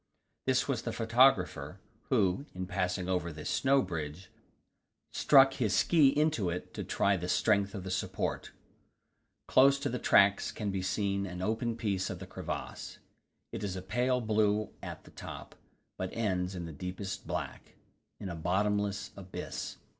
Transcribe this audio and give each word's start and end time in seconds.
This 0.47 0.67
was 0.67 0.81
the 0.81 0.91
photographer, 0.91 1.79
who, 2.09 2.47
in 2.55 2.65
passing 2.65 3.07
over 3.07 3.31
this 3.31 3.51
snow 3.51 3.83
bridge, 3.83 4.31
struck 5.13 5.53
his 5.53 5.75
ski 5.75 6.07
into 6.19 6.49
it 6.49 6.73
to 6.73 6.83
try 6.83 7.15
the 7.17 7.29
strength 7.29 7.75
of 7.75 7.83
the 7.83 7.91
support. 7.91 8.49
Close 9.47 9.77
to 9.77 9.89
the 9.89 9.99
tracks 9.99 10.51
can 10.51 10.71
be 10.71 10.81
seen 10.81 11.27
an 11.27 11.43
open 11.43 11.77
piece 11.77 12.09
of 12.09 12.17
the 12.17 12.25
crevasse; 12.25 12.97
it 13.51 13.63
is 13.63 13.75
a 13.75 13.81
pale 13.83 14.21
blue 14.21 14.71
at 14.81 15.03
the 15.03 15.11
top, 15.11 15.53
but 15.97 16.11
ends 16.13 16.55
in 16.55 16.65
the 16.65 16.71
deepest 16.73 17.27
black 17.27 17.75
in 18.19 18.27
a 18.27 18.33
bottomless 18.35 19.11
abyss. 19.15 19.77